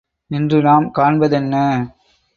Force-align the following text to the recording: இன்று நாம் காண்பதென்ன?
இன்று 0.31 0.61
நாம் 0.61 0.91
காண்பதென்ன? 0.91 1.55